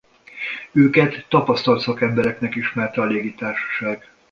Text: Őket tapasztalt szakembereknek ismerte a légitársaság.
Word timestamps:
Őket 0.71 1.25
tapasztalt 1.29 1.81
szakembereknek 1.81 2.55
ismerte 2.55 3.01
a 3.01 3.05
légitársaság. 3.05 4.11